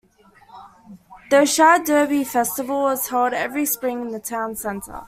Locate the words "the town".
4.07-4.55